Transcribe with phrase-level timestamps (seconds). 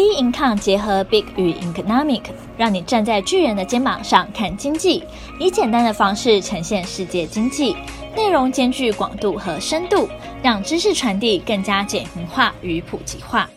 [0.00, 2.22] B Income 结合 Big 与 Economic，
[2.56, 5.04] 让你站在巨人的肩膀上看经济，
[5.38, 7.76] 以简单的方式呈现世界经济，
[8.16, 10.08] 内容兼具广度和深度，
[10.42, 13.50] 让知识传递更加简明化与普及化。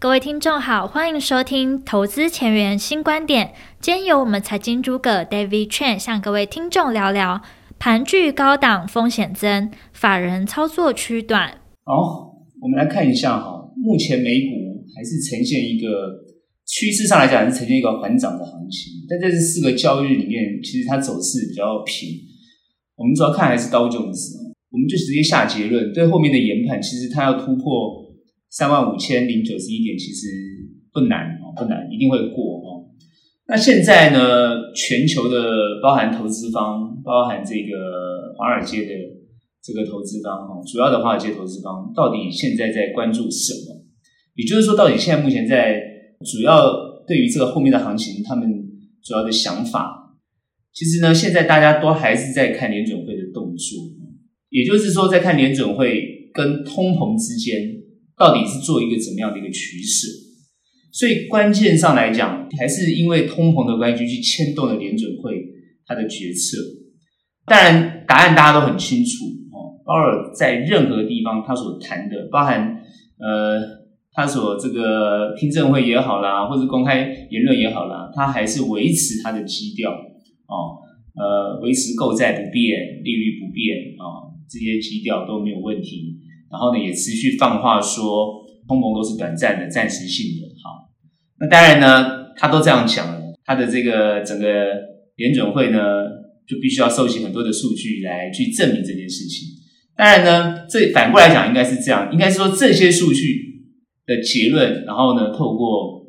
[0.00, 3.52] 各位听众好，欢迎收听投资前沿新观点。
[3.82, 7.42] 今天由我们财经诸葛 David Chen 向各位听众聊聊
[7.78, 11.58] 盘踞高档风险增，法人操作趋短。
[11.84, 12.32] 好，
[12.62, 14.63] 我们来看一下哈，目前美股。
[15.04, 16.24] 是呈现一个
[16.66, 19.04] 趋势上来讲，是呈现一个缓涨的行情。
[19.08, 22.08] 但在这四个交易日里面，其实它走势比较平。
[22.96, 24.38] 我们主要看还是道琼斯，
[24.70, 28.06] 我们就直接下结论，对后面的研判，其实它要突破
[28.50, 30.28] 三万五千零九十一点，其实
[30.92, 32.86] 不难哦，不难，一定会过哦。
[33.46, 38.92] 那现在呢，全球的包含投资方，包含这个华尔街的
[39.60, 43.73] 这个投资方哈，主要的华尔街投资方，到底现在在关注什么？
[44.34, 45.80] 也就是说，到底现在目前在
[46.24, 48.50] 主要对于这个后面的行情，他们
[49.02, 50.16] 主要的想法，
[50.72, 53.78] 其实呢，现在大家都还是在看联准会的动作，
[54.50, 57.60] 也就是说，在看联准会跟通膨之间
[58.16, 60.08] 到底是做一个怎么样的一个取舍。
[60.92, 65.40] 所以关键上来讲，还是因为通膨的关系去牵动了联准会
[65.86, 66.56] 它的决策。
[67.46, 69.78] 当然，答案大家都很清楚哦。
[69.84, 72.80] 鲍尔在任何地方他所谈的，包含
[73.18, 73.83] 呃。
[74.14, 80.78] 他所这个听证会也好啦，或者公开言论也好啦，他还是维持他的基调哦，
[81.16, 86.16] 呃，维持购债不变，利率不变啊、哦，这些基调都没有问题。
[86.48, 90.46] 然后呢，也持续放话说，通膨都是短暂的、暂时性的。
[90.62, 90.88] 好，
[91.40, 94.46] 那当然呢，他都这样讲了，他的这个整个
[95.16, 95.78] 联准会呢，
[96.46, 99.48] 就必须要收集很多的数据来去证明这件事情。
[99.96, 103.53] 当然呢，这反过来讲，应该是这样，应该是说这些数据。
[104.06, 106.04] 的结论，然后呢，透过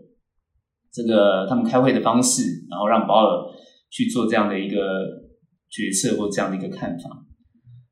[0.92, 3.52] 这个他们开会的方式，然后让保尔
[3.90, 4.76] 去做这样的一个
[5.70, 7.10] 决策或这样的一个看法。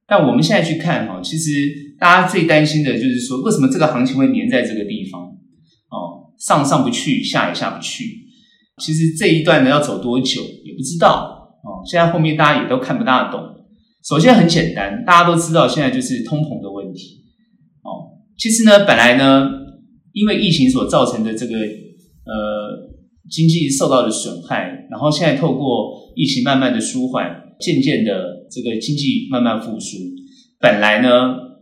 [0.05, 1.51] 但我们现在去看哈，其实
[1.97, 5.21] 大家最担心的就是说，为什么这个行情会粘在这个地方？
[5.21, 8.03] 哦，上上不去，下也下不去。
[8.77, 11.79] 其实这一段呢要走多久也不知道哦。
[11.85, 13.41] 现在后面大家也都看不大懂。
[14.03, 17.23] 首先很简单，大家都知道现在就是通膨的问题。
[17.83, 19.62] 哦，其实呢，本来呢。
[20.13, 22.93] 因为疫情所造成的这个呃
[23.29, 27.25] 经济受到的损害，然后现在透过疫情慢慢的舒缓，
[27.59, 29.97] 渐渐的这个经济慢慢复苏，
[30.59, 31.09] 本来呢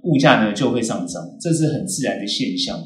[0.03, 2.77] 物价呢就会上涨，这是很自然的现象。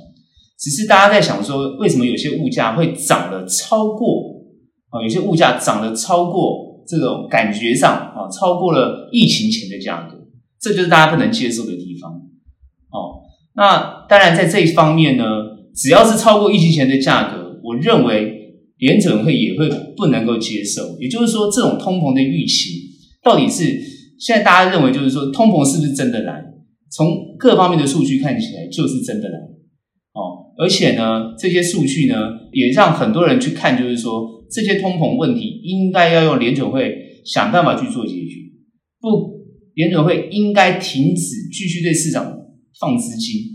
[0.59, 4.43] 只是大家在想说，为什么有些物价会涨得超过
[4.89, 5.01] 啊？
[5.01, 10.15] 有些物价涨得超过这种感觉上啊，超过了疫情前的价格，
[10.61, 12.11] 这就是大家不能接受的地方。
[12.91, 13.23] 哦，
[13.55, 15.54] 那当然在这一方面呢。
[15.75, 18.31] 只要是超过疫情前的价格，我认为
[18.77, 20.97] 联准会也会不能够接受。
[20.99, 22.79] 也就是说，这种通膨的预期
[23.21, 23.63] 到底是
[24.17, 26.41] 现在大家认为，就是说通膨是不是真的来？
[26.91, 29.37] 从各方面的数据看起来，就是真的来。
[30.13, 32.15] 哦，而且呢，这些数据呢，
[32.53, 38.39] 也让很多人去看，就是说这些通膨问题应该要用联准会想办法去做解决。
[39.01, 39.43] 不，
[39.73, 41.21] 联准会应该停止
[41.51, 42.23] 继续对市场
[42.79, 43.54] 放资金。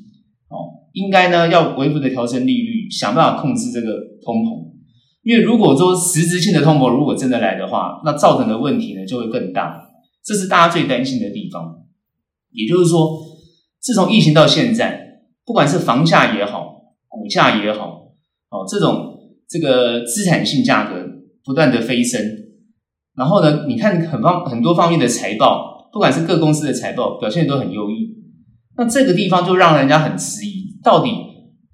[0.92, 3.88] 应该呢，要微幅的调升利率，想办法控制这个
[4.24, 4.70] 通膨。
[5.22, 9.80] 因为如果说实质性的通膨如果真的来的话，那造成的问题呢就会更大。
[10.24, 11.76] 这是大家最担心的地方。
[12.52, 13.18] 也就是说，
[13.80, 16.74] 自从疫情到现在，不管是房价也好，
[17.08, 18.12] 股价也好，
[18.50, 19.18] 哦，这种
[19.48, 21.06] 这个资产性价格
[21.44, 22.20] 不断的飞升。
[23.14, 28.16] 然后呢，你看很方很多方面的财报，不管是各公司的财报表现都很优异，
[28.76, 30.59] 那这个地方就让人家很迟疑。
[30.82, 31.10] 到底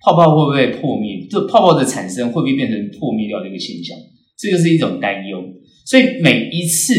[0.03, 1.27] 泡泡会不会破灭？
[1.29, 3.97] 就泡泡的产生会不会变成破灭掉的一个现象？
[4.39, 5.43] 这就是一种担忧。
[5.85, 6.95] 所以每一次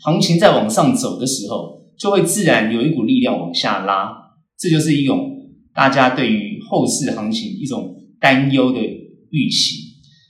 [0.00, 4.10] 行情在往上走的时候，就会自然有一股力量往下拉。
[4.58, 5.30] 这就是一种
[5.74, 8.80] 大家对于后市行情一种担忧的
[9.30, 9.80] 预期。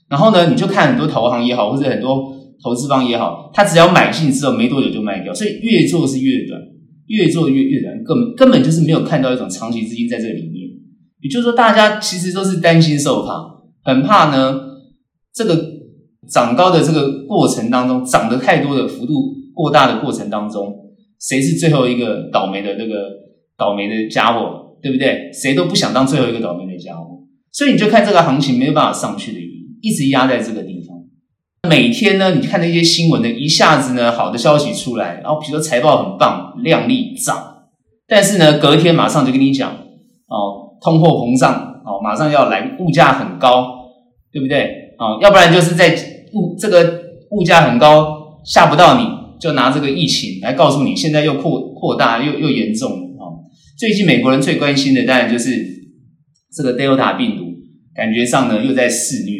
[0.09, 6.61] 然后呢，你就看很多投行也好，或者很多投资方也好，他只要买进之后没多久就卖掉，所以越做是越短，
[7.07, 10.64] 越做越越短，根本根本就是没有看到一种长期资金在这里面。
[11.25, 13.33] 也就是说，大家其实都是担心受怕，
[13.83, 14.61] 很怕呢。
[15.33, 15.59] 这个
[16.29, 20.77] 涨高的这个过程当中，涨得太多的幅度过大的过程当中，
[21.19, 23.09] 谁是最后一个倒霉的那个
[23.57, 25.33] 倒霉的家伙，对不对？
[25.33, 27.07] 谁都不想当最后一个倒霉的家伙。
[27.51, 30.95] 所以你就看这个行情没有办法上去的原因，一直压在这个地方。
[31.71, 37.65] 每天呢，你看那些新闻呢，一下子呢，好的消息出来，然后比如说财报很棒，亮丽涨，
[38.07, 39.73] 但是呢，隔天马上就跟你讲
[40.29, 40.61] 哦。
[40.85, 43.89] 通货膨胀，哦，马上要来，物价很高，
[44.31, 44.93] 对不对？
[44.99, 45.97] 啊，要不然就是在
[46.35, 49.07] 物这个物价很高吓不到你，
[49.41, 53.25] 就拿这个疫情来告诉你，现在又扩扩大又又严重啊。
[53.79, 55.51] 最近美国人最关心的当然就是
[56.55, 57.45] 这个 Delta 病毒，
[57.95, 59.33] 感觉上呢又在肆虐，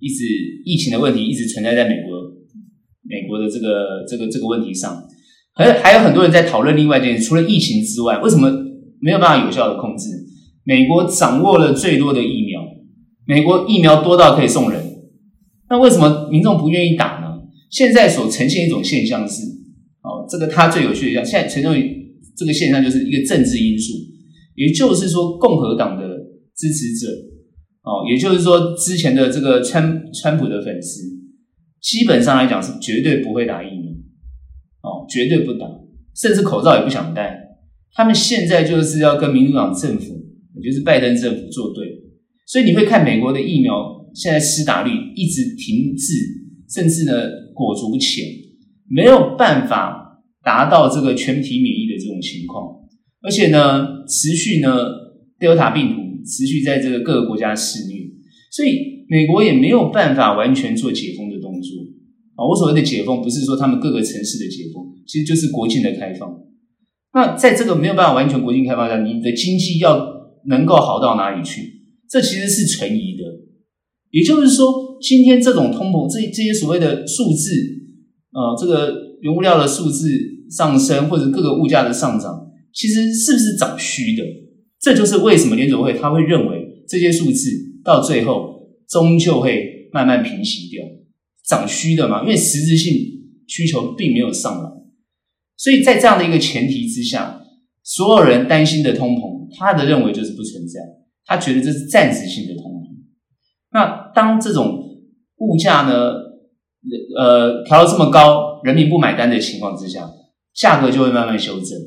[0.00, 0.24] 一直
[0.64, 2.18] 疫情的问题一直存在在美国
[3.06, 5.04] 美国的这个这个这个问题上，
[5.54, 8.50] 还还有很多人在讨论另外一件事，除了疫情之外，为什么
[9.00, 10.08] 没有办法有效的控制？
[10.64, 12.60] 美国掌握了最多的疫苗，
[13.26, 14.82] 美国疫苗多到可以送人。
[15.68, 17.28] 那为什么民众不愿意打呢？
[17.70, 19.44] 现在所呈现一种现象是，
[20.02, 21.96] 哦，这个它最有趣的现象，现在呈现
[22.36, 23.92] 这个现象就是一个政治因素，
[24.56, 26.02] 也就是说，共和党的
[26.56, 27.06] 支持者，
[27.82, 31.02] 哦，也就是说，之前的这个川川普的粉丝，
[31.80, 33.92] 基本上来讲是绝对不会打疫苗，
[34.82, 35.66] 哦，绝对不打，
[36.16, 37.38] 甚至口罩也不想戴。
[37.92, 40.19] 他们现在就是要跟民主党政府，
[40.60, 41.86] 就是拜登政府作对，
[42.46, 43.98] 所以你会看美国的疫苗。
[44.12, 46.12] 现在施打率一直停滞，
[46.68, 47.12] 甚至呢
[47.54, 48.26] 裹足不前，
[48.88, 52.74] 没有办法达到这个全体免疫的这种情况，
[53.22, 54.68] 而且呢持续呢
[55.38, 58.10] Delta 病毒持续在这个各个国家肆虐，
[58.50, 61.70] 所以美国也没有办法完全做解封的动作
[62.34, 62.42] 啊。
[62.44, 66.28] 我所谓的解封，不是说他们各个城市的解封，其实就是国境的开放。
[67.14, 71.82] 那在这个没有办法完全国境开放下，你的经济要能够好到哪里去？
[72.08, 73.24] 这其实是存疑的。
[74.10, 77.52] 也就是说，今天这种通膨，这这些所谓的数字，
[78.32, 80.10] 呃，这个原物料的数字
[80.50, 84.24] 上升，或者各个物价的上涨，其实是不是涨虚的？
[84.80, 87.50] 这就是为什么联储会他会认为这些数字
[87.84, 90.84] 到最后终究会慢慢平息掉，
[91.46, 92.22] 涨虚的嘛？
[92.22, 92.92] 因为实质性
[93.46, 94.70] 需求并没有上来，
[95.56, 97.42] 所以在这样的一个前提之下，
[97.84, 100.80] 所有人担心的通膨，他的认为就是不存在，
[101.24, 102.86] 他觉得这是暂时性的通膨。
[103.72, 104.82] 那当这种
[105.36, 106.12] 物价呢，
[107.18, 110.10] 呃，调到这么高，人民不买单的情况之下，
[110.54, 111.78] 价格就会慢慢修正。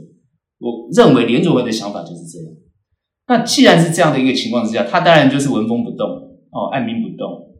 [0.60, 2.48] 我认为联准会的想法就是这样。
[3.28, 6.08] 那既然是这样的一个情况之下，他当然就是纹风不动
[6.52, 7.54] 哦，按兵不动。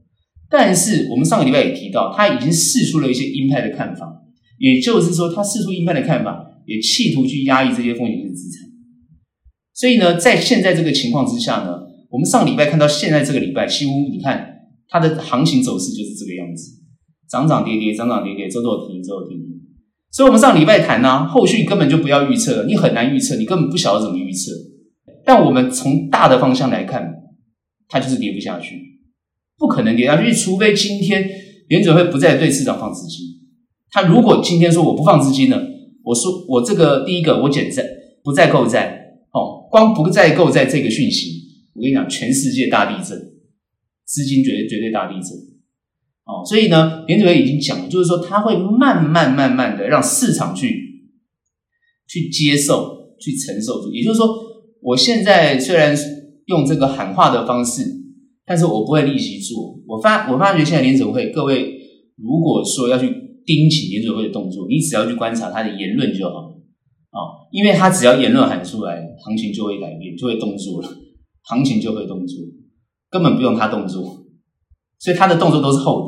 [0.50, 4.22] 但是我们上个礼拜也提到，他已经试出了一些鹰派的看法，
[4.60, 8.63] 也就是说，他试出鹰派的看法，也企图去压抑这些风险性资产。
[9.74, 11.82] 所以呢，在现在这个情况之下呢。
[12.14, 14.48] 我们上礼拜看到现在这个礼拜，几乎你看
[14.88, 16.74] 它的行情走势就是这个样子，
[17.28, 19.40] 涨涨跌跌，涨涨跌跌，走走停停，走走停。
[20.12, 24.52] 所以，我们上礼拜谈呢、后续根本就不要预测了，你很难预测，你根本不晓得怎么预测。
[25.26, 27.12] 但我们从大的方向来看，
[27.88, 28.76] 它就是跌不下去，
[29.58, 31.28] 不可能跌下去，除非今天
[31.68, 33.26] 联准会不再对市场放资金。
[33.90, 35.60] 他如果今天说我不放资金了，
[36.04, 37.84] 我说我这个第一个我减债，
[38.24, 39.03] 不再购债，
[39.74, 41.32] 光不再购债这个讯息。
[41.74, 43.18] 我跟你讲，全世界大地震，
[44.06, 45.36] 资金绝对绝对大地震，
[46.26, 51.10] 哦，所以呢，联准会已经讲了，就是说他会慢慢慢慢的让市场去
[52.08, 53.92] 去接受、去承受住。
[53.92, 54.28] 也就是说，
[54.80, 55.98] 我现在虽然
[56.46, 57.82] 用这个喊话的方式，
[58.46, 59.82] 但是我不会立即做。
[59.88, 61.80] 我发我发觉现在联准会各位
[62.18, 63.08] 如果说要去
[63.44, 66.54] 盯紧联准会的动作，你只要去观察他的言论就好，
[67.14, 70.90] 哦，因为他只要言论喊出来，行情就会改变，就会动作了。
[71.44, 72.40] 行情就会动作，
[73.12, 74.26] 根本不用他动作，
[74.98, 76.08] 所以他的动作都是后的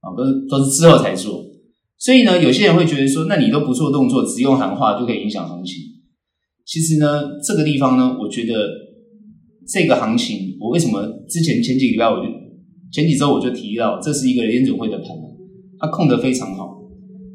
[0.00, 1.44] 啊，都是都是之后才做。
[1.98, 5.74] 所以呢，有些人会觉得说，那你都不做动作，只用喊话就可以影响行情。
[6.64, 8.54] 其实呢，这个地方呢，我觉得
[9.68, 12.30] 这个行情，我为什么之前前几个礼拜我就
[12.92, 15.08] 前几周我就提到，这是一个联准会的盘，
[15.78, 16.78] 它控得非常好。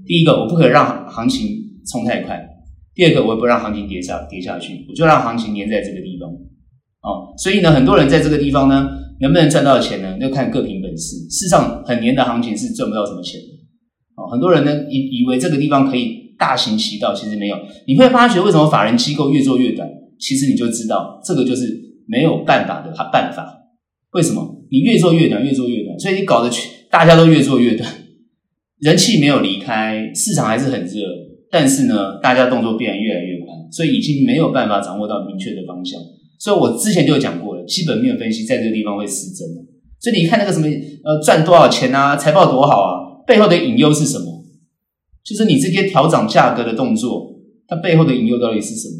[0.05, 1.47] 第一个，我不可以让行情
[1.85, 2.35] 冲太快；
[2.93, 6.29] 第二个，我也不让行情跌下跌下去，我就让行情黏在这个地方。
[7.01, 8.89] 哦，所以呢，很多人在这个地方呢，
[9.21, 10.17] 能不能赚到钱呢？
[10.19, 11.15] 要看各凭本事。
[11.29, 13.47] 事实上，很黏的行情是赚不到什么钱的。
[14.15, 17.55] 哦，很多人呢以以为这个地方可以大行其道，其实没有。
[17.87, 19.89] 你会发觉为什么法人机构越做越短？
[20.19, 21.65] 其实你就知道，这个就是
[22.07, 23.57] 没有办法的办法。
[24.11, 24.65] 为什么？
[24.69, 26.51] 你越做越短，越做越短，所以你搞得
[26.89, 27.89] 大家都越做越短，
[28.79, 31.01] 人气没有离开，市场还是很热，
[31.51, 35.99] 但是呢，大家动作变得越来越快，所以已经没有办法掌握到明确的方向。
[36.39, 39.61] 所以我之前就讲过了，基本面分析在这个地方会失真的。
[39.99, 40.65] 所以你看那个什么
[41.03, 44.43] 呃赚多少钱啊，财报多好啊，背后的隐忧是什么？
[45.23, 47.35] 就是你这些调涨价格的动作，
[47.67, 48.95] 它背后的隐忧到底是什么？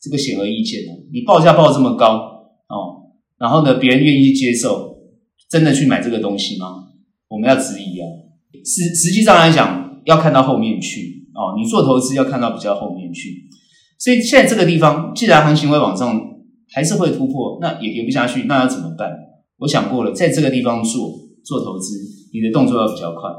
[0.00, 0.92] 这个显而易见的。
[1.12, 2.14] 你报价报这么高
[2.68, 4.98] 哦，然后呢，别人愿意接受，
[5.50, 6.66] 真的去买这个东西吗？
[7.26, 8.06] 我们要质疑啊。
[8.64, 11.54] 实实际上来讲，要看到后面去哦。
[11.56, 13.48] 你做投资要看到比较后面去。
[13.98, 16.26] 所以现在这个地方，既然行情会往上。
[16.70, 19.10] 还是会突破，那也跌不下去，那要怎么办？
[19.60, 21.96] 我想过了，在这个地方做做投资，
[22.34, 23.30] 你的动作要比较快。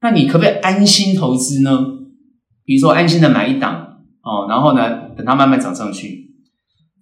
[0.00, 1.76] 那你可不可以安心投资呢？
[2.64, 6.30] 比如说安心的买一档哦，然后呢，等它慢慢涨上去。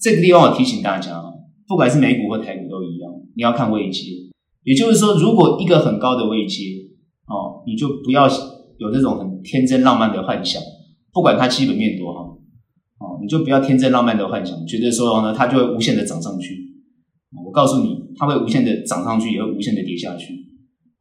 [0.00, 1.22] 这个地方我提醒大家，
[1.68, 4.00] 不管是美股或台股都一样，你要看位阶。
[4.64, 6.64] 也就是说，如果一个很高的位阶
[7.28, 8.26] 哦，你就不要
[8.78, 10.60] 有这种很天真浪漫的幻想，
[11.12, 12.20] 不管它基本面多好
[12.98, 16.64] 哦，你就不要天真浪漫的幻想，觉得说呢，它就会无限的涨上去。
[17.44, 20.34] 我告诉你，它会无限的涨上去，也会无限的跌下去。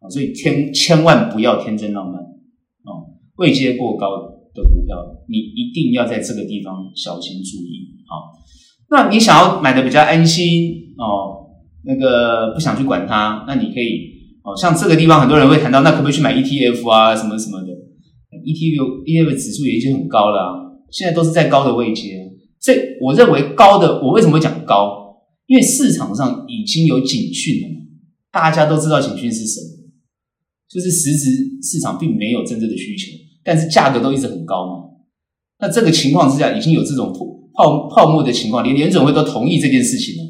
[0.10, 4.18] 所以千千万不要天真浪漫哦，位阶过高
[4.54, 8.14] 的股票，你一定要在这个地方小心注意啊。
[8.90, 11.50] 那你想要买的比较安心哦，
[11.84, 14.15] 那个不想去管它，那你可以
[14.46, 17.68] 哦，像这个地方很多人会谈到，那可不可以去买 ETF 啊，什么什么的
[18.46, 22.32] ？ETF ETF 指数也已经很高了，现在都是在高的位阶。
[22.60, 25.04] 所以我认为高的，我为什么会讲高？
[25.48, 27.82] 因为市场上已经有警讯了嘛，
[28.32, 29.68] 大家都知道警讯是什么。
[30.68, 33.12] 就是实质市场并没有真正的需求，
[33.44, 34.74] 但是价格都一直很高嘛。
[35.60, 37.14] 那这个情况之下，已经有这种
[37.54, 40.24] 泡泡沫的情况，连联准会都同意这件事情了。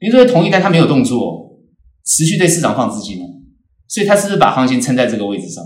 [0.00, 1.58] 联准会同意，但他没有动作，
[2.04, 3.26] 持续对市场放资金了。
[3.92, 5.62] 所以他是不是把行情撑在这个位置上？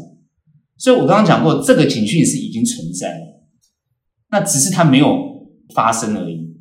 [0.78, 3.46] 所以我刚刚讲过，这个警讯是已经存在了，
[4.32, 5.16] 那只是它没有
[5.72, 6.56] 发生而已。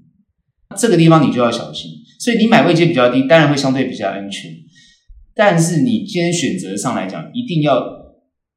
[0.77, 1.89] 这个地方你就要小心。
[2.19, 4.51] 所以你买位阶比较低，当然会相对比较安全。
[5.33, 7.83] 但是你今天选择上来讲，一定要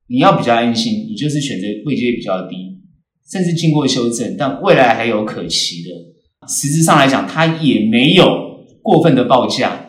[0.09, 2.57] 你要比较安心，你就是选择位阶比较低，
[3.33, 5.88] 甚至经过修正，但未来还有可期的。
[6.47, 8.27] 实质上来讲，它也没有
[8.83, 9.88] 过分的报价，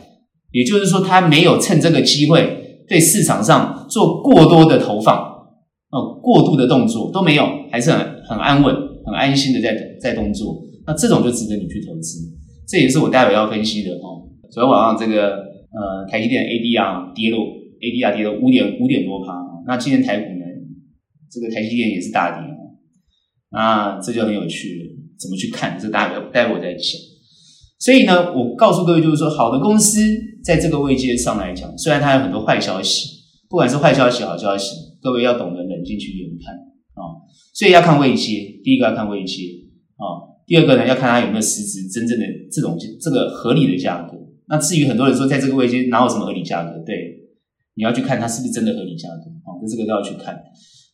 [0.51, 5.15] 也就是说，它没有趁这个机会对市场上做过多的投放，
[5.91, 10.62] 哦，过度的动作都没有，还是很很安稳、很安心的在在动作。
[10.86, 12.19] 那这种就值得你去投资，
[12.67, 14.27] 这也是我待会要分析的哦。
[14.51, 15.48] 昨天晚上这个。
[15.72, 17.46] 呃，台积电 ADR 跌落
[17.79, 19.38] ，ADR 跌了五点五点多趴。
[19.67, 20.46] 那今天台股呢？
[21.29, 22.50] 这个台积电也是大跌。
[23.51, 25.77] 那这就很有趣了，怎么去看？
[25.79, 26.81] 这大家待会我再讲。
[27.79, 30.01] 所以呢，我告诉各位，就是说，好的公司
[30.43, 33.07] 在这个位阶上来讲，虽然它有很多坏消息，
[33.50, 37.24] 不管是坏消息、好消息，各位要懂得冷静去研判啊。
[37.53, 39.43] 所以要看位阶，第一个要看位阶
[39.95, 44.17] 啊，第二个呢，要看它有没有实质真正的这种这个合理的价格。
[44.50, 46.71] 那至于很多人说，在这个位阶哪有什么合理价格？
[46.86, 46.95] 对，
[47.75, 49.55] 你要去看它是不是真的合理价格啊？
[49.62, 50.38] 那这个都要去看。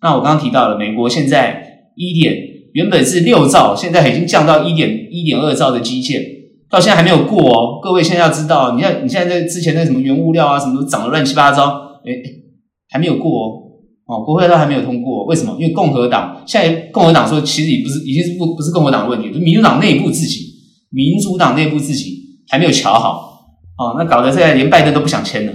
[0.01, 2.35] 那我刚刚提到了，美国现在一点
[2.73, 6.21] 原本是六兆，现在已经降到一点一点二兆的基建，
[6.75, 7.79] 到现在还没有过哦。
[7.81, 12.21] 各位现在要知道，你看你现在在之前那什么原物料啊，什么都涨得乱七八糟，诶，
[12.89, 13.61] 还没有过哦。
[14.07, 15.55] 哦，国会都还没有通过，为什么？
[15.57, 20.47] 因为共和党现在共和党说，其实也不是已经是不不是共和党的问题，是民主党内部自己，
[20.89, 23.55] 民主党内部自己还没有瞧好。
[23.77, 25.53] 哦，那搞得现在连拜登都不想签了，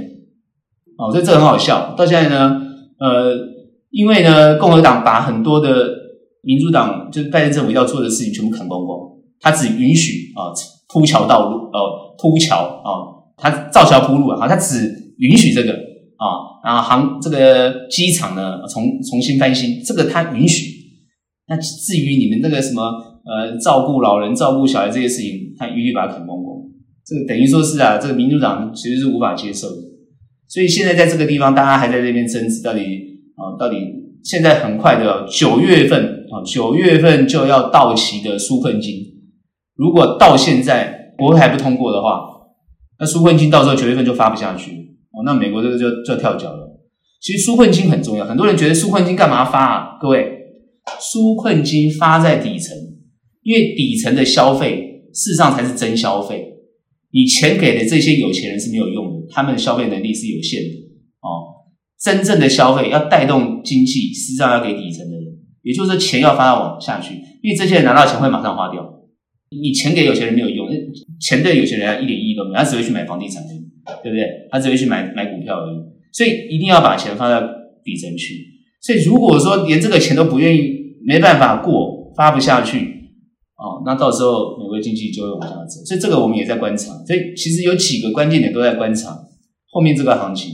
[0.97, 1.95] 哦，所以这很好笑。
[1.99, 2.63] 到现在呢，
[2.99, 3.37] 呃，
[3.91, 5.69] 因为呢，共和党把很多的
[6.43, 8.99] 民主党就是拜登政府要做的事情全部砍光光，
[9.39, 10.49] 他只允许啊
[10.93, 12.89] 铺桥道路，呃，铺桥啊，
[13.37, 20.81] 他造桥铺路啊，他只允许这个啊，然后航这个机场呢重重新翻新，这个他允许。
[21.49, 22.83] 那至于你们这个什么
[23.25, 26.57] 呃照顾老人、照顾小孩这些事情，他一律把它砍光光。
[27.05, 29.77] 这个等于说是啊，这个民主党其实是无法接受的，
[30.49, 32.81] 所以现在在这个地方，大家还在这边争执，到底
[33.35, 33.77] 啊，到底
[34.23, 38.95] 现在很快的九月份啊，九月份就要到期的纾困金，
[39.81, 42.21] 如果到现在国会还不通过的话，
[42.99, 44.73] 那纾困金到时候九月份就发不下去
[45.11, 46.79] 哦，那美国这个就就跳脚了。
[47.19, 49.99] 其实纾困金很重要，很多人觉得纾困金干嘛发啊？
[49.99, 50.37] 各位，
[51.01, 52.77] 纾困金发在底层，
[53.43, 56.47] 因为底层的消费事实上才是真消费。
[57.11, 60.69] 你钱给的这些有钱人是没有用的，他们的消费能力是有限的
[61.23, 61.65] 哦。
[61.99, 65.25] 真正的消费要带动经济，实际上要给底层的人，
[65.63, 69.00] 也就是说钱要发到往下去，因为这些人拿到钱会马上花掉。
[69.51, 70.69] 你钱给有钱人没有用，
[71.21, 73.59] 钱对有钱人一点意义都没有，他只会去买房地产而已，
[74.03, 74.25] 对不对？
[74.51, 75.77] 他只会去买买股票而已。
[76.13, 77.41] 所以一定要把钱放到
[77.85, 78.47] 底层去。
[78.81, 80.73] 所以如果说连这个钱都不愿意，
[81.05, 82.79] 没办法过，发不下去。
[83.57, 86.95] 哦，那到时候美国经济就会往下走，所以这个我们也在观察。
[87.05, 89.11] 所以其实有几个关键点都在观察
[89.71, 90.53] 后面这个行情。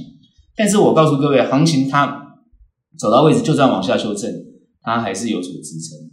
[0.57, 2.39] 但是我告诉各位，行情它
[2.99, 4.33] 走到位置，就算往下修正，
[4.81, 6.11] 它还是有所支撑，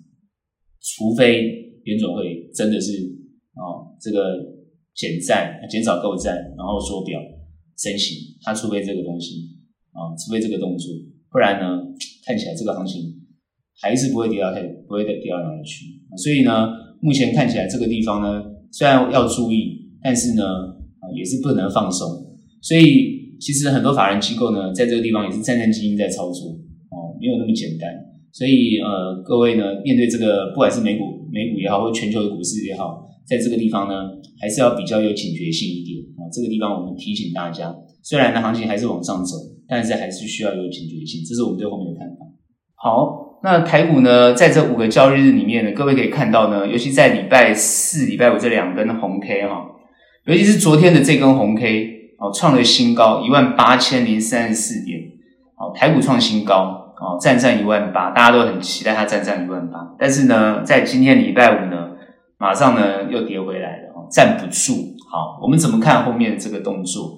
[0.81, 2.91] 除非联准会真的是
[3.55, 4.37] 哦这个
[4.95, 7.19] 减债、减少购债，然后缩表
[7.77, 9.49] 升息，它除非这个东西
[9.91, 10.93] 啊，除非这个动作，
[11.31, 11.83] 不然呢，
[12.25, 13.01] 看起来这个行情
[13.81, 15.85] 还是不会跌到太，不会再跌到哪里去。
[16.17, 16.81] 所以呢。
[17.03, 20.45] 目前看起来这个地方呢，虽然要注意，但是呢，
[21.03, 22.07] 啊，也是不能放松。
[22.61, 26.47] 所以其实很多法人机构呢，在这个地方也是战战兢兢在操作
[26.95, 27.91] 哦，没有那么简单。
[28.31, 33.93] 所以呃，各位呢，面对这个不管是美股、美股也好，或全球的股市也好，在这个地方呢，
[34.39, 36.29] 还是要比较有警觉性一点啊。
[36.31, 37.73] 这个地方我们提醒大家，
[38.03, 39.35] 虽然呢行情还是往上走，
[39.67, 41.25] 但是还是需要有警觉性。
[41.27, 42.17] 这是我们对后面的看法。
[42.75, 49.65] 好，那台股呢，在这五个交易日里面呢，各位可以看到呢，尤其在礼拜四、礼拜五这两根红 K 哈，
[50.27, 54.99] 尤其是昨天的这根红 K 哦，创了新高一万八千零三十四点，
[55.55, 61.89] 好，台股创新高哦，站上一万八，大家都很期待它站上一万八，但是呢，在今天礼拜五呢，
[62.37, 64.73] 马上呢又跌回来了，站不住。
[65.11, 67.17] 好，我们怎么看后面这个动作？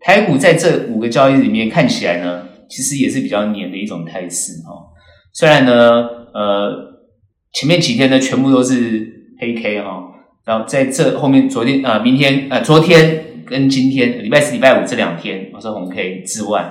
[0.00, 4.74] 台股在这五个交易日里面看起来呢，其实也是比较黏的一种态势哈。
[5.32, 5.72] 虽然呢，
[6.34, 6.72] 呃，
[7.52, 9.06] 前面几天呢全部都是
[9.38, 10.02] 黑 K 哈，
[10.44, 16.62] 然后在这后面，昨天呃，明天呃，昨天跟今天礼拜四、礼拜五这两天，我说红 K 之外，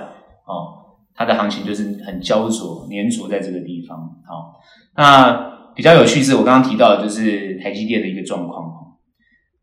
[0.46, 0.79] 哦，
[1.14, 3.98] 它的行情就是很焦灼、粘着在这个地方。
[4.26, 4.60] 好，
[4.96, 8.96] 那比较有趣是我刚刚提到的就是台积电的一个状况。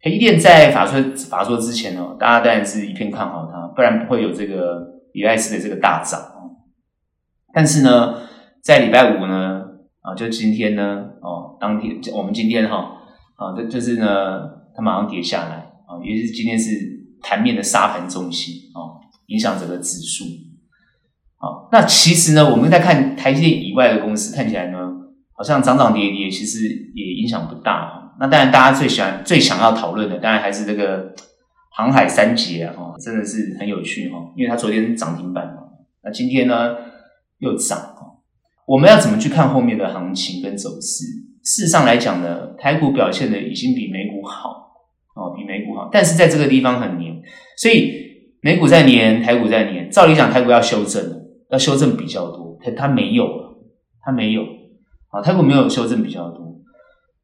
[0.01, 6.20] 台积电在法说法说之前呢，大家当然是一片看好它，不然不会有这个礼拜四的这个大涨。
[7.54, 8.27] 但是呢。
[8.60, 9.63] 在礼拜五呢，
[10.01, 12.98] 啊，就今天呢，哦，当天我们今天哈，
[13.36, 14.42] 啊，就就是呢，
[14.75, 15.56] 它马上跌下来，
[15.88, 16.72] 啊，也就是今天是
[17.22, 20.25] 盘面的沙盘中心，啊，影响整个指数，
[21.38, 24.77] 好，那其实呢，我们在看台积电以外的公司，看起来呢，
[25.34, 28.13] 好像涨涨跌跌，其实也影响不大。
[28.20, 31.13] 那当然，大家最喜欢、最想要讨论的，当然还是这个
[31.72, 35.63] 航海三杰啊，哈，真的是很有趣哈，因为它昨天涨停板嘛，
[36.03, 36.75] 那今天呢
[37.39, 37.94] 又涨。
[38.65, 41.06] 我们要怎么去看后面的行情跟走势？
[41.41, 44.50] 事实上来讲呢，台股表现的已经比美股好
[45.15, 45.88] 哦，比美股好。
[45.89, 47.15] 但是在这个地方很黏，
[47.56, 47.94] 所以
[48.41, 49.89] 美股在黏，台股在黏。
[49.89, 51.01] 照理讲，台股要修正，
[51.51, 53.57] 要修正比较多，可它没有了，
[54.03, 54.42] 它没有
[55.10, 56.55] 啊，泰国没有修正比较多。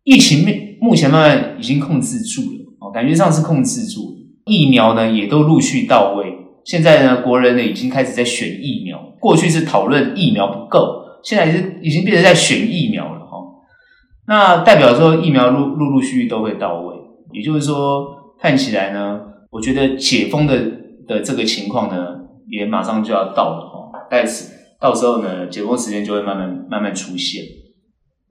[0.04, 0.46] 疫情
[0.82, 4.18] 目前慢慢已经控制住了哦，感觉上是控制住了。
[4.46, 6.26] 疫苗呢也都陆续到位，
[6.66, 11.02] 现在呢国人呢已经开始在选疫苗，过去是讨论疫苗不够。
[11.24, 13.38] 现在是已经变成在选疫苗了哈，
[14.28, 16.98] 那代表说疫苗陆陆陆续续都会到位，
[17.32, 20.58] 也就是说看起来呢，我觉得解封的
[21.08, 27.44] 的这个情况呢，也马上就要到了哈，但是到时候呢，解封时间就会慢慢慢慢出现。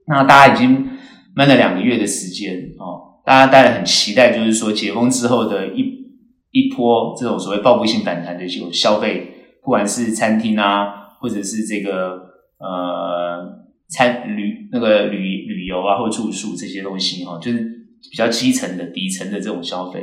[0.07, 0.87] 那大家已经
[1.35, 5.81] 闷了两个月的时间哦，大家当然很期待，就是说解封之后的一
[6.51, 9.31] 一波这种所谓报复性反弹的这种消费，
[9.63, 10.85] 不管是餐厅啊，
[11.19, 12.33] 或者是这个。
[12.59, 13.43] 呃，
[13.89, 17.59] 餐旅那个旅旅游啊，或住宿这些东西哈，就是
[18.09, 19.99] 比较基层的、底层的这种消费，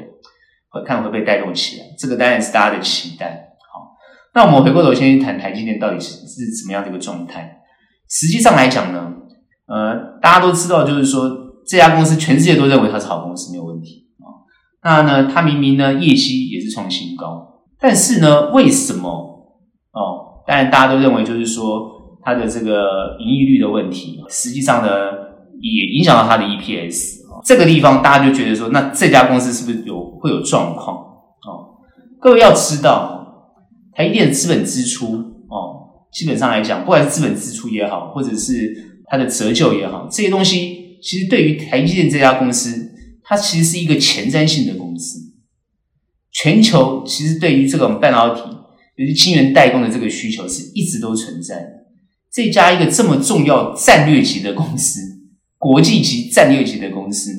[0.69, 1.87] 会看会不会带动起来。
[1.99, 3.50] 这个当然是大家的期待。
[4.35, 7.61] 那我们回过头先去谈台积电到底是是怎么样的一个状态。
[8.09, 9.13] 实际上来讲呢，
[9.67, 11.31] 呃，大家都知道，就是说
[11.67, 14.27] 这家公司全世界都认为它是好公司，没有问题啊。
[14.83, 19.09] 那呢，它明明呢业绩也是创新高，但是呢，为什么？
[19.93, 21.99] 哦，当然大家都认为就是说。
[22.23, 24.91] 它的这个盈利率的问题，实际上呢，
[25.59, 27.17] 也影响到它的 EPS。
[27.47, 30.99] 这个地方大家就觉得说，那这家公司是不是有会有状况？
[30.99, 31.81] 哦，
[32.21, 33.20] 各位要知道，
[33.95, 35.15] 台积电的资本支出
[35.49, 45.19] 哦，基本上来讲，不管是资本支出也好，或者是它的折旧也好，这些东西其实对于台积电这家公司，它其实是一个前瞻性的公司。
[46.33, 48.43] 全球其实对于这种半导体，
[48.97, 51.71] 尤其晶圆代工的这个需求，是一直都存在的。
[52.33, 55.01] 这家一个这么重要战略级的公司，
[55.59, 57.33] 国际级战略级的公司，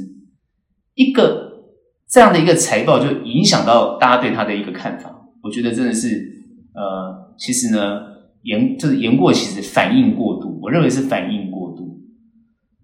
[0.96, 1.64] 一个
[2.10, 5.30] 这样的一个财报就影响到大家对它的一个看法。
[5.42, 6.41] 我觉得真的是，
[6.74, 8.02] 呃，其实呢，
[8.44, 10.60] 言就是言过其实，反应过度。
[10.62, 12.00] 我认为是反应过度。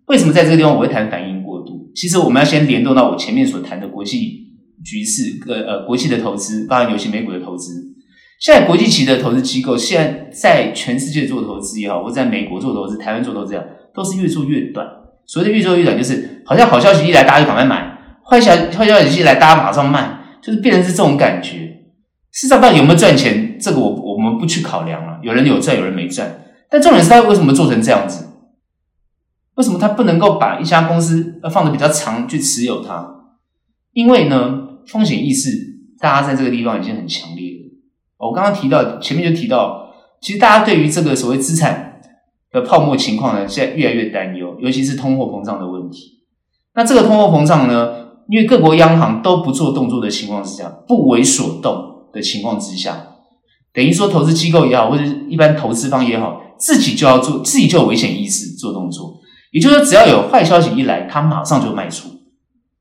[0.07, 1.91] 为什么在这个地方我会谈反应过度？
[1.95, 4.47] 其实我们要先联动到我前面所谈的国际
[4.85, 7.95] 局势，呃呃，国际的投资，包含尤其美股的投资。
[8.39, 14.87] 现在国际级的投资机构，现在在全世界做投资也好，或在美国做投资、台湾做投资也好，都是越做越短。
[15.25, 21.76] 所谓的越做越短，就是好像好消息一来，大家就赶快买；坏消坏消息一来，大家马上卖，就是变成是这种感觉。
[22.37, 25.17] 事实上，到底有没有赚钱，这个我我们不去考量了。
[25.23, 26.39] 有人有赚，有人没赚。
[26.69, 28.27] 但重点是他为什么做成这样子？
[29.55, 33.31] 为什么他不能够把一家公司放得比较长去持有它？
[33.91, 35.49] 因为呢，风险意识
[35.99, 37.71] 大家在这个地方已经很强烈了。
[38.19, 41.99] 我刚刚提到，前面就提到，其实大家对于这个所谓资产
[42.51, 46.19] 的泡沫情况呢，现在越来越担忧，尤其是通货膨胀的问题。
[46.75, 53.07] 那这个通货膨胀呢，因为各国央行都不做动作的情况之下，不为所动的情况之下，
[53.71, 59.21] 等于说投资机构也好，或者一般投资方也好，自己就要做，自己就有危险意识做动作。
[59.51, 62.09] 也就是说，只要有坏消息一来，他马上就卖出，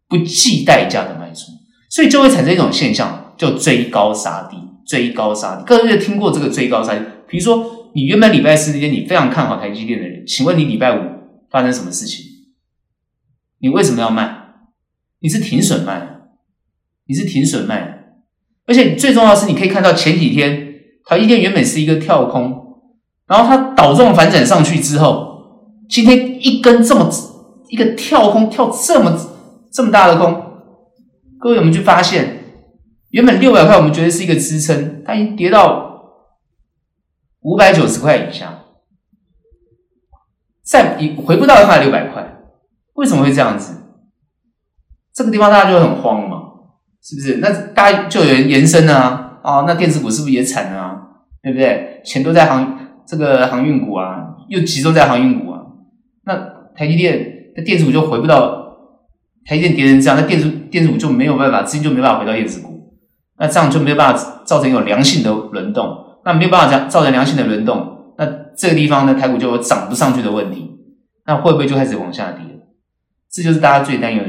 [0.09, 1.53] 不计代价的卖出，
[1.91, 5.65] 所以就会产生一种现象，就追高杀低，追高杀低。
[5.65, 7.01] 各位听过这个追高杀低？
[7.29, 11.03] 比如说，你原本礼拜四那天你非常看好台积电的人，请问你礼拜五
[11.51, 12.25] 发生什么事情？
[13.61, 14.45] 你为什么要卖？
[15.21, 16.21] 你是停损卖，
[17.07, 17.96] 你是停损卖，
[18.67, 20.75] 而且最重要的是，你可以看到前几天
[21.05, 22.83] 台积电原本是一个跳空，
[23.27, 27.09] 然后它倒状反转上去之后，今天一根这么
[27.69, 29.17] 一个跳空跳这么
[29.73, 30.43] 这么大的空，
[31.39, 32.39] 各位有没有发现，
[33.11, 35.87] 原本六百块我们觉得是一个支撑，它已经跌到
[37.43, 38.65] 五百九十块以下，
[40.65, 42.33] 再一回不到它的六百块。
[42.95, 43.75] 为什么会这样子？
[45.15, 46.16] 这个地方大家就很慌，
[47.09, 47.37] 是不是？
[47.37, 50.99] 那大家就有人延伸啊，哦，那电子股是不是也惨了啊？
[51.41, 52.03] 对不对？
[52.05, 55.61] 钱都在航这个航运股啊，又集中在航运股啊。
[56.25, 56.35] 那
[56.75, 58.77] 台积电那电子股就回不到，
[59.45, 62.99] 台积电跌成这样，那电子电子股就没有办法，资金就没办法回到电子股，
[63.39, 66.05] 那这样就没有办法造成一种良性的轮动。
[66.25, 68.27] 那没有办法造成良性的轮动，那
[68.59, 70.73] 这个地方呢，台股就有涨不上去的问题，
[71.25, 72.41] 那会不会就开始往下跌？
[73.31, 74.23] 这就是大家最担忧。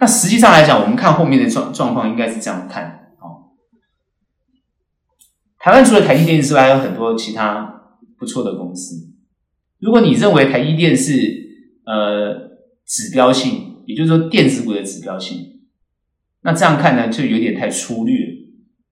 [0.00, 3.50] 那实际上来讲，我们看后面的状状况，应该是这样看哦。
[5.58, 7.82] 台湾除了台积电之外，还有很多其他
[8.16, 9.08] 不错的公司。
[9.80, 11.12] 如果你认为台积电是
[11.84, 12.32] 呃
[12.86, 15.62] 指标性，也就是说电子股的指标性，
[16.42, 18.14] 那这样看呢，就有点太粗略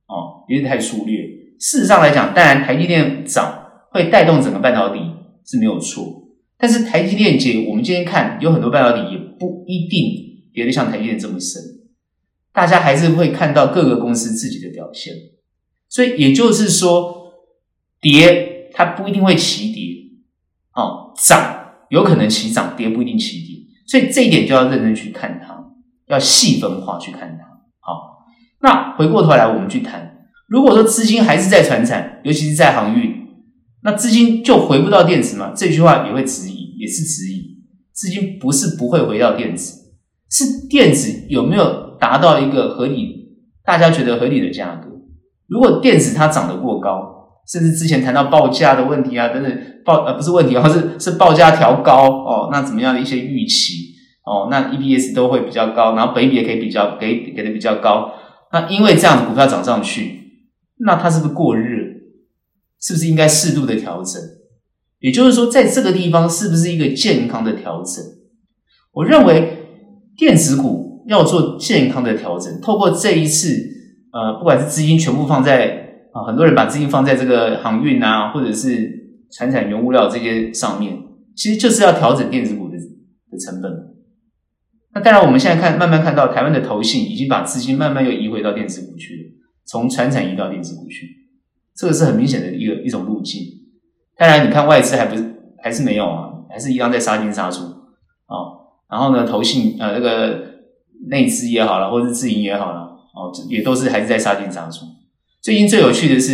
[0.06, 1.20] 哦，有点太粗略。
[1.58, 5.00] 事实上来讲，当然台积电涨会带动整个半导体
[5.44, 6.24] 是没有错。
[6.58, 11.62] 但是台积电跌，我们今天看有很多半导体也不一定跌得像台积电这么深，
[12.50, 15.12] 大家还是会看到各个公司自己的表现。
[15.90, 17.34] 所以也就是说，
[18.00, 19.82] 跌它不一定会齐跌，
[20.74, 23.66] 哦，涨有可能齐涨，跌不一定齐跌。
[23.86, 25.62] 所以这一点就要认真去看它，
[26.06, 27.44] 要细分化去看它。
[27.80, 28.24] 好，
[28.62, 33.26] 那回过头来我们去谈，如果说资金还是在传产，尤其是在航运。
[33.82, 35.52] 那资金就回不到电子吗？
[35.54, 37.58] 这句话也会质疑，也是质疑。
[37.92, 39.85] 资金不是不会回到电子，
[40.30, 44.88] 是电子有没有达到一个合理，大家觉得合理的价格？
[45.46, 47.14] 如果电子它涨得过高，
[47.46, 58.12] 甚至之前谈到报价的问题啊等等，报呃不是问题，而是是报价调高哦，那怎么样的一些预期哦，那 EPS 都会比较高，然后本益比也可以比较给给的比较高。
[58.52, 60.20] 那因为这样子股票涨上去，
[60.84, 61.94] 那它是不是过热？
[62.80, 64.20] 是不是应该适度的调整？
[65.00, 68.04] 也就是说，在这个地方是不是一个健康的调整？
[68.92, 69.65] 我认为
[70.16, 73.56] 电子股要做健康的调整，透过这一次，
[74.12, 78.90] 呃，不管是资金全部放在啊，很多人把资金放在这个航运啊，或者是
[79.30, 80.96] 产产原物料这些上面，
[81.34, 83.70] 其实就是要调整电子股的的成本。
[84.94, 89.22] 那当然，我们现在看，慢慢看到台湾的投信已经把资金慢慢又移回到电子股去了，
[89.66, 91.06] 从传产移到电子股去。
[91.76, 93.42] 这个是很明显的一个一种路径。
[94.16, 95.22] 当然，你看外资还不是
[95.62, 97.62] 还是没有啊，还是一样在杀进杀出、
[98.88, 100.60] 然后呢，投信呃那个
[101.08, 102.80] 内资也好了，或者是自营也好了，
[103.14, 104.86] 哦，也都是还是在杀进杀出。
[105.42, 106.32] 最近最有趣的是，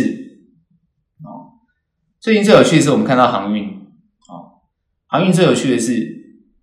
[1.23, 1.57] 哦，
[2.19, 3.67] 最近最有趣的是我们看到航运，
[4.29, 4.61] 哦，
[5.07, 6.21] 航运最有趣的是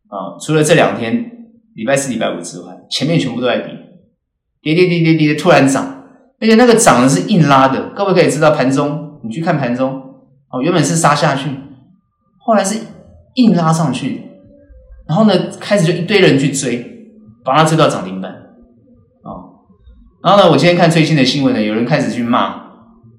[0.08, 1.30] 啊、除了这两天
[1.74, 3.68] 礼拜四、礼拜五之外，前面全部都在跌，
[4.60, 5.98] 跌跌跌跌跌，突然涨。
[6.40, 9.92] 而且那个涨的是硬拉的，各位可以知道盘中，你去看盘中，
[10.48, 11.50] 哦，原本是杀下去，
[12.38, 12.80] 后来是
[13.34, 14.22] 硬拉上去，
[15.10, 16.86] 然后呢，开始就一堆人去追，
[17.44, 18.30] 把它追到涨停板，
[19.24, 19.66] 哦，
[20.22, 22.54] 然后呢，我今天看最新的新闻呢，有人开始去骂，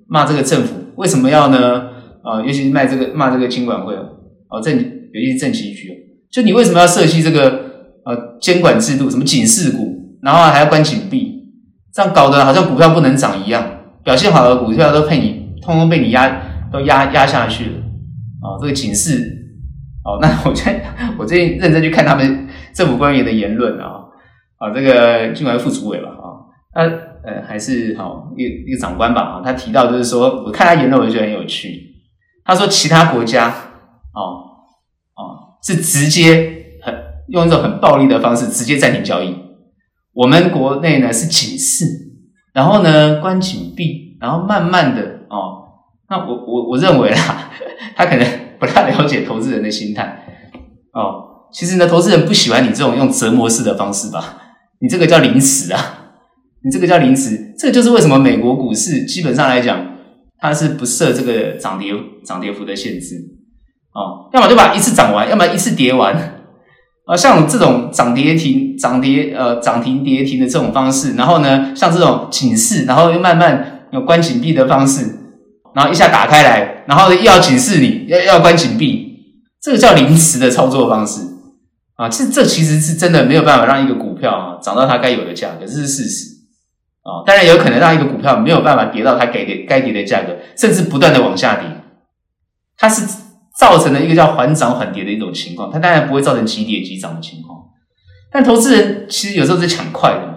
[0.07, 1.89] 骂这个政府为什么要呢？
[2.23, 5.89] 啊、尤其是卖这个骂这个金管会哦，政尤其是政企局，
[6.31, 7.49] 就你为什么要设计这个
[8.05, 11.41] 呃监管制度，什么警示股，然后还要关紧闭。
[11.93, 13.67] 这样搞得好像股票不能涨一样，
[14.01, 17.71] 表现好的股票都被你通通被你压都压压下去了
[18.41, 18.57] 啊、哦！
[18.61, 19.40] 这个警示
[20.03, 20.81] 哦，那我最
[21.17, 24.05] 我最近认真去看他们政府官员的言论啊
[24.57, 26.25] 啊，这个尽管副主委吧啊，
[26.73, 26.81] 他
[27.23, 31.91] 呃还是好一个一个长官吧啊，他提到就是说，我看他言论我就觉得很有趣。
[32.43, 33.49] 他说其他国家
[34.13, 34.65] 哦
[35.15, 36.93] 哦是直接很
[37.27, 39.35] 用一种很暴力的方式直接暂停交易。
[40.13, 41.85] 我们国内呢是警示，
[42.53, 45.61] 然后呢关紧闭，然后慢慢的哦，
[46.09, 47.51] 那我我我认为啦，
[47.95, 48.27] 他可能
[48.61, 50.23] 不太了解投资人的心态
[50.93, 54.37] 哦，其实呢，投资人不喜欢你这种用折磨式的方式吧？
[54.79, 55.79] 你这个叫临时啊，
[56.63, 57.55] 你这个叫临时。
[57.57, 59.83] 这就是为什么美国股市基本上来讲，
[60.37, 61.91] 它是不设这个涨跌
[62.23, 63.15] 涨跌幅的限制
[63.93, 66.15] 哦，要么就把一次涨完，要么一次跌完。
[67.07, 75.05] 啊，像这种涨跌停、涨跌呃涨停跌停的这种方式，然后呢，像这种警示，然后又慢慢有关紧闭的方式，
[75.73, 79.17] 然后一下打开来，然后又要警示你，要要关紧闭，
[79.61, 81.21] 这个叫临时的操作方式
[81.95, 82.07] 啊。
[82.09, 86.35] 这这其实是真的没有办法让一个股票啊涨到它该有的价格，这是事实
[87.03, 87.23] 啊。
[87.25, 91.67] 当然有可能让一个股票没有办法跌到它该跌该跌的价格，甚至不断的往下跌，
[92.77, 93.05] 它是。
[93.59, 97.59] 造成了一个叫缓涨缓跌的一种情况，它当然不会造成急跌急涨的情况。
[98.31, 100.35] 但投资人其实有时候是抢快的嘛，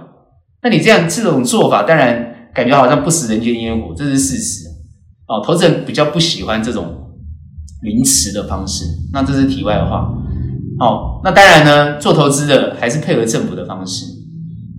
[0.62, 4.63] 那你这样这种做法，当然感觉好像不食人间烟火，这是事实。
[5.26, 6.84] 哦，投资人比较不喜欢这种
[7.82, 10.12] 临时的方式，那这是题外话。
[10.80, 14.06] 哦，那当然呢，做投资的还是配合政府的方式。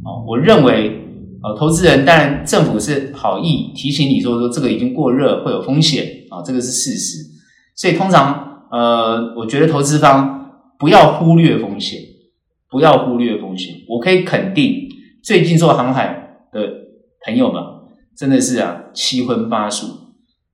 [0.04, 1.02] 哦，我认为，
[1.42, 7.24] 呃，投资人当然政府是好意提醒你说说这个已经过热会有风险啊，这个是事实。
[7.76, 12.00] 所以通常，呃，我觉得投资方不要忽略风险，
[12.70, 13.74] 不要忽略风险。
[13.90, 14.88] 我可以肯定，
[15.24, 16.62] 最近做航海的
[17.26, 17.64] 朋友们
[18.18, 19.88] 真的是啊，七荤八素，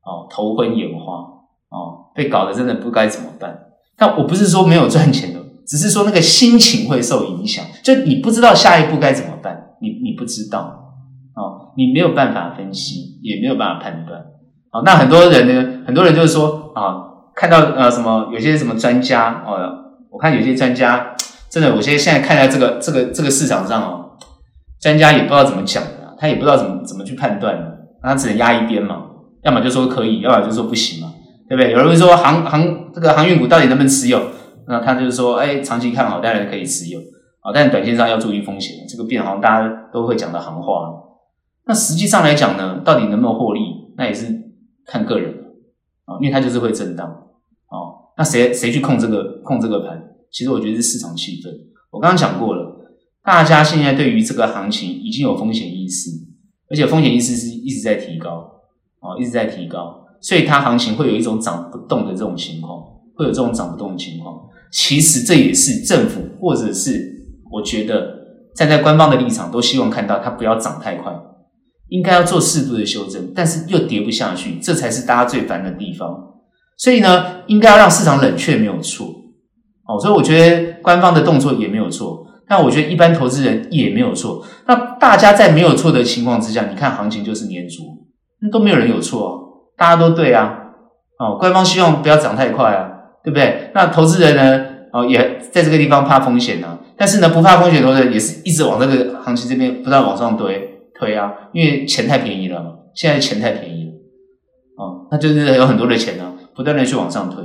[0.03, 1.13] 哦，头昏眼花，
[1.69, 3.57] 哦，被搞得真的不该怎么办。
[3.97, 10.93] 但我不是说没有赚钱的，只是说那个心情会受影响，就你不知道下一步该怎么办，你你不知道，
[11.35, 14.19] 哦，你没有办法分析，也没有办法判断。
[14.71, 17.07] 哦，那很多人呢，很多人就是说啊。
[17.33, 19.57] 看到呃什么有些什么专家哦，
[20.11, 21.15] 我看有些专家
[21.49, 24.11] 真的，我现在现在看在这个这个这个市场上哦，
[24.81, 29.03] 专家也不知道怎么讲的，他也不知道怎么怎么去判断的，他只能压一边嘛，
[29.43, 31.13] 要么就说可以，要么就说不行嘛，
[31.49, 31.71] 对不对？
[31.71, 34.21] 有人会说航航这个航运股到底能不能持有？
[34.67, 36.99] 那他就是说，哎，长期看好，当然可以持有
[37.41, 38.85] 啊，但短线上要注意风险。
[38.87, 40.93] 这个变行大家都会讲的行话，
[41.65, 43.59] 那实际上来讲呢，到底能不能获利，
[43.97, 44.27] 那也是
[44.85, 45.33] 看个人
[46.05, 46.15] 啊。
[46.21, 47.75] 因为它就是会震荡，啊，
[48.17, 50.01] 那谁谁去控这个控这个盘？
[50.31, 51.49] 其实我觉得是市场气氛。
[51.89, 52.87] 我刚刚讲过了，
[53.23, 56.09] 大家现在对于这个行情已经有风险意识，
[56.69, 58.60] 而且风险意识是一直在提高，
[59.01, 62.79] 哦，一直在提高，所以它行情会有一种涨不动的这种情况，
[63.15, 64.35] 会有这种涨不动的情况。
[64.71, 68.15] 其实这也是政府或者是我觉得
[68.55, 71.11] 站在官方的立场都希望看到它不要涨太快。
[71.89, 76.09] 应该要做适度的修正，但是又跌不下去，这才是大家最烦的地方。
[76.77, 79.07] 所以呢，应该要让市场冷却没有错。
[79.85, 84.41] 哦，所以我觉得官方的动作也没有错，但我觉得一般投资人也没有错。
[84.67, 87.83] 那大家在没有错的情况之下，你看行情就是黏着，
[88.41, 90.57] 那都没有人有错，大家都对啊。
[91.19, 92.89] 哦，官方希望不要涨太快啊，
[93.23, 93.69] 对不对？
[93.73, 94.65] 那投资人呢？
[94.91, 100.67] 哦，也在这个地方怕风险啊，但是呢，不怕风险投资人也是一直往这个行情这边不断往上堆。
[100.99, 103.91] 推啊，因为钱太便宜了嘛，现在钱太便宜了，
[104.77, 107.43] 哦，那就是有很多的钱呢、不断的去往上推，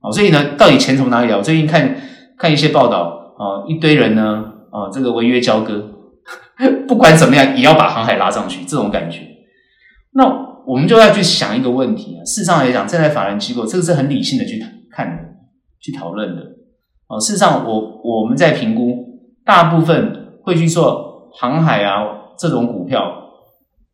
[0.00, 1.36] 哦，所以呢，到底钱从哪里来？
[1.36, 1.96] 我最近看
[2.36, 5.88] 看一些报道，啊，一堆人呢，啊，这个违约交割，
[6.88, 9.20] 不管怎么样也要把航海拉上去，这种感觉。
[10.14, 14.58] 那我们就要去想一个问题啊，事实上来讲，站在法人机构，这个是很理性的去
[14.90, 15.22] 看的，
[15.80, 16.42] 去讨论的，
[17.08, 22.22] 哦，事实上我我们在评估，大部分会去做航海啊。
[22.36, 23.00] 这种股票，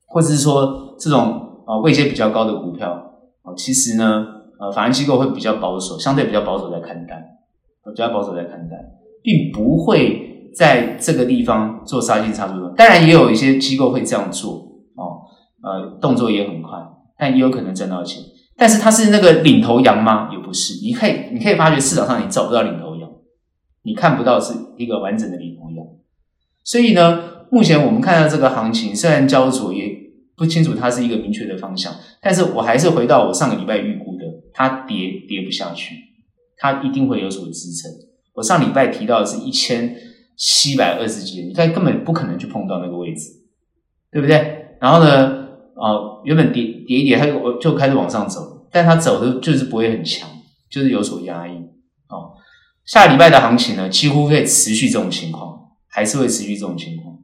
[0.06, 2.90] 或者是说这种啊位阶比较高的股票
[3.42, 4.24] 啊，其实呢，
[4.59, 7.22] 呃，法人机构会比较保守，相对比较保守在看待，
[7.85, 8.76] 比较保守在看待，
[9.22, 12.66] 并不会在这个地方做杀进杀出。
[12.70, 14.69] 当然，也有一些机构会这样做，
[15.62, 16.79] 呃，动作也很快，
[17.18, 18.23] 但也有可能挣到钱。
[18.57, 20.29] 但是它是那个领头羊吗？
[20.33, 20.85] 也不是。
[20.85, 23.11] 你可以，你可以发觉市场上你找不到领头羊，
[23.83, 25.87] 你看不到是一个完整的领头羊，
[26.64, 27.31] 所以呢。
[27.53, 29.92] 目前我们看到这个行情，虽然焦灼，也
[30.37, 31.92] 不清楚它是一个明确的方向，
[32.23, 35.96] 但是我还是回到我上个礼拜预估的，它跌跌不下去，
[36.59, 37.90] 它一定会有所支撑。
[38.35, 39.96] 我上礼拜提到的是一千
[40.37, 43.29] 七百二十几，你看根本不可能去碰到那个位置，
[44.12, 44.77] 对不对？
[44.81, 45.39] 然后呢，
[45.80, 50.28] 哦，原本跌跌一跌，它就就开始往上走，但它走的就是不会很强，
[50.70, 51.52] 就是有所压抑。
[52.08, 52.36] 哦，
[52.84, 57.16] 下礼拜的行情呢，几乎会持续这种情况，还是会持续这种情况。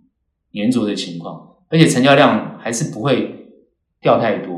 [0.52, 1.38] 连着的情况，
[1.68, 3.50] 而且成交量还是不会
[4.00, 4.54] 掉太多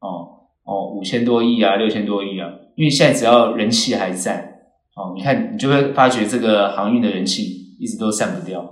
[0.00, 4.62] 哦哦，五千多亿啊，六千多亿啊，因为现在只要人气还在
[4.94, 8.62] 哦，你看你就会发觉这个航运的人气一直都散不掉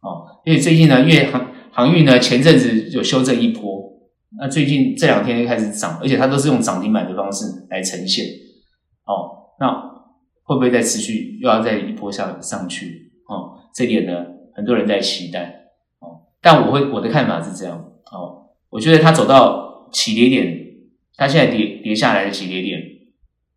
[0.00, 0.26] 哦。
[0.44, 3.77] 因为最近呢，因为航航运呢前阵子有修正一波，
[4.36, 8.26] 那最近这两天又开始涨，而且它都是用涨停板的方式来呈现
[9.06, 9.54] 哦。
[9.58, 9.72] 那
[10.44, 13.10] 会不会再持续又要再一波上上去？
[13.26, 14.12] 哦，这点呢，
[14.54, 15.70] 很多人在期待。
[16.00, 17.78] 哦，但我会我的看法是这样。
[18.12, 20.66] 哦，我觉得它走到起跌点，
[21.16, 22.80] 它现在跌跌下来的起跌点，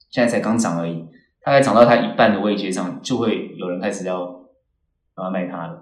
[0.10, 1.06] 现在才刚涨而已，
[1.44, 4.20] 大概涨到它一半的位阶上，就会有人开始要
[5.18, 5.74] 要卖它了。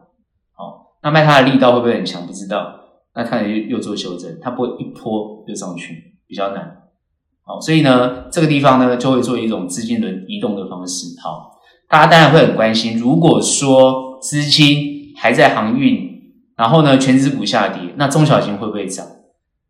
[0.57, 2.25] 哦，那卖它的力道会不会很强？
[2.25, 2.78] 不知道。
[3.19, 6.83] 那看来又又做修正，它不会一波又上去，比较难。
[7.43, 11.19] 好，所以呢，这个地方呢就会做一种资金轮移动的方式。
[11.21, 11.51] 好，
[11.89, 16.09] 大家当然会很关心，如果说资金还在航运，
[16.55, 19.05] 然后呢，权值股下跌，那中小型会不会涨？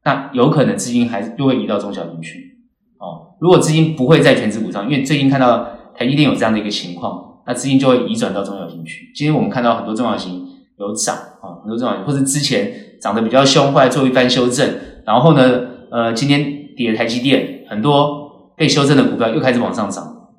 [0.03, 2.59] 那有可能资金还是又会移到中小型去。
[2.99, 9.11] 哦，如果资金不会在权值股上，因为最近看到台积电有这样的一个情况，那资金就会移转到中小型去。
[9.15, 10.45] 今天我们看到很多中小型
[10.77, 12.88] 有涨啊，很多中小型或者之前。
[13.01, 14.69] 涨得比较凶，后来做一番修正，
[15.05, 20.29] 然后呢，呃，今天跌的台积电，很多被修正的股票又开始往上涨，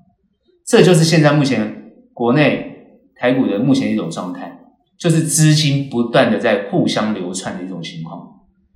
[0.67, 4.61] 这就是现在目前国内台股的目前一种状态，
[4.99, 8.21] 就是资金不断的在互相流窜的一种情况。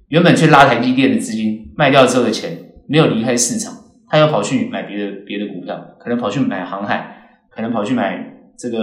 [0.09, 3.73] 原本去拉台积电的资金卖掉之后的钱没有离开市场，
[4.09, 8.79] 他又跑去买别的别的股票，可能跑去买航海，可能跑去买这个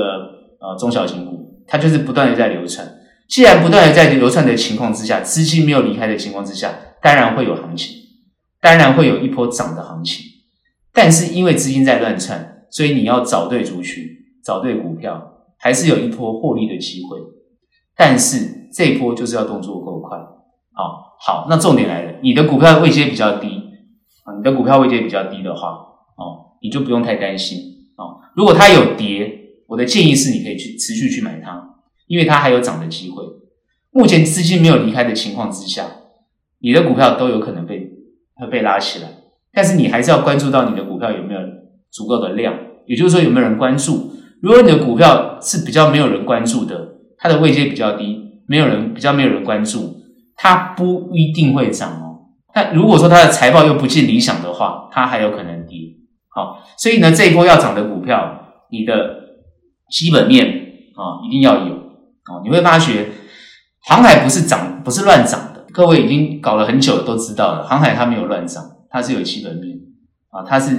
[0.59, 2.87] 呃中小型股，它就是不断的在流窜。
[3.31, 7.95] 既然不断的在流窜的情况之下，资金没有离开的情况之下，当然会有行情，
[8.59, 10.25] 当然会有一波涨的行情。
[10.91, 14.03] 但是因为资金在乱窜，所以你要找对族群，
[14.43, 17.17] 找对股票，还是有一波获利的机会。
[17.95, 20.17] 但是这一波就是要动作够快。
[20.73, 23.47] 好，好，那重点来了，你的股票位阶比较低
[24.25, 25.69] 啊，你的股票位阶比较低的话，
[26.17, 27.57] 哦，你就不用太担心
[27.95, 28.27] 啊。
[28.35, 29.31] 如果它有跌，
[29.67, 31.69] 我的建议是你可以去持续去买它。
[32.11, 33.23] 因为它还有涨的机会，
[33.91, 35.85] 目前资金没有离开的情况之下，
[36.59, 37.89] 你的股票都有可能被
[38.35, 39.07] 会被拉起来。
[39.53, 41.39] 但是你还是要关注到你的股票有没有
[41.89, 42.53] 足够的量，
[42.85, 44.11] 也就是说有没有人关注。
[44.41, 50.01] 如果你的股票是比较没有人关注的，它的位阶比较低，没有人比较没有人关注，
[50.35, 52.35] 它不一定会涨哦。
[52.53, 55.77] 但如果说它的财报又不尽理想的话，它还有可能跌。
[56.27, 59.15] 好，所以呢，这一波要涨的股票，你的
[59.89, 60.47] 基本面
[60.95, 61.80] 啊一定要有。
[62.29, 63.09] 哦，你会发觉，
[63.83, 65.65] 航海不是涨，不是乱涨的。
[65.71, 69.77] 各位已经搞了很久，都知道了，航海它没有乱涨，它是有基本面
[70.29, 70.75] 啊，它是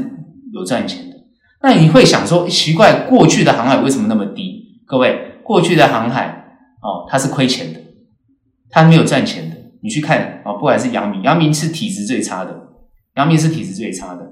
[0.53, 1.17] 有赚钱的。
[1.63, 4.83] 那你会想说，奇怪，过去的航海为什么那么低？
[4.87, 7.81] 各位，过去的航海哦，它是亏钱的，
[8.71, 9.57] 它没有赚钱的。
[9.83, 12.55] 你去看啊，不管是阳明，阳明是体质最差的，
[13.17, 14.23] 阳明是体质最差的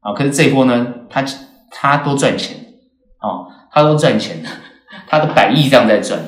[0.00, 0.12] 啊。
[0.12, 1.24] 可是这一波呢，它
[1.70, 2.56] 它都赚钱
[3.20, 4.48] 哦，它都赚钱的，
[5.08, 6.20] 它的百亿这样在赚。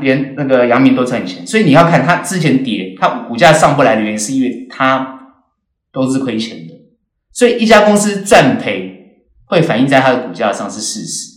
[0.00, 5.18] 连那个阳明都赚钱，所以你要看它之前跌，它股价上不来的原因，是因为它
[5.92, 6.72] 都是亏钱的。
[7.32, 11.30] 所以一家公司赚赔会反映在它的股价上是事实。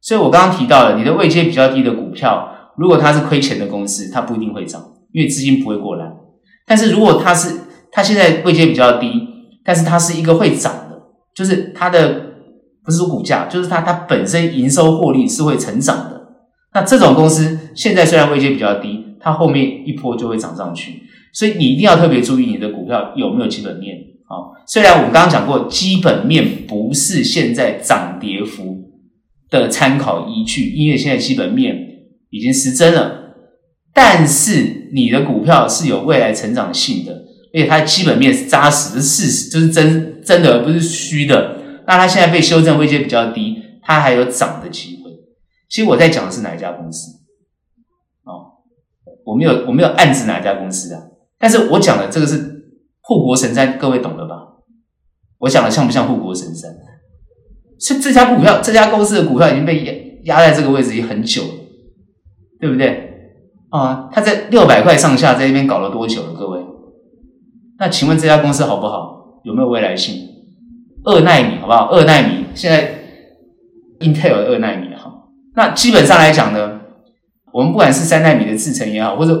[0.00, 4.80] 所以我刚刚提到了，你的位阶比较低的股票，如果它是亏钱的公司，它不一定会涨，
[5.12, 6.06] 因为资金不会过来。
[6.66, 9.26] 但是如果它是它现在位阶比较低，
[9.64, 11.00] 但是它是一个会涨的，
[11.34, 12.34] 就是它的
[12.84, 16.25] 不是说股价，就是它它本身营收获利是会成长的。
[16.76, 23.96] 那这种公司现在虽然位阶比较低，它后面一波就会涨上去，所以你一定要特别注意你的股票有没有基本面。
[24.28, 28.76] 好，虽然我们刚刚讲过，基本面不是现在涨跌幅
[29.48, 31.78] 的参考依据，因为现在基本面
[32.28, 33.22] 已经失真了。
[33.94, 37.12] 但是你的股票是有未来成长性的，
[37.54, 41.56] 而且它基本面是扎实的事实，就是真真的而不是虚的。
[41.86, 45.05] 那它现在被修正位阶比较低，它还有涨的机会。
[45.68, 47.12] 其实我在讲的是哪一家公司？
[48.24, 48.62] 哦，
[49.24, 54.36] 我没有我没有暗指哪一家公司的，但是我讲的这个是护国神山，各位懂了吧？
[55.38, 56.70] 我讲的像不像护国神山？
[57.78, 59.84] 是这家股票，这家公司的股票已经被
[60.24, 61.48] 压压在这个位置已经很久了，
[62.58, 63.12] 对不对？
[63.70, 66.32] 啊，它在六百块上下，在那边搞了多久了？
[66.32, 66.64] 各位，
[67.78, 69.40] 那请问这家公司好不好？
[69.44, 70.26] 有没有未来性？
[71.04, 71.90] 二奈米好不好？
[71.90, 72.98] 二奈米现在
[74.00, 74.85] Intel 二奈米。
[75.56, 76.82] 那基本上来讲呢，
[77.50, 79.34] 我们不管是三纳米的制程也好，或者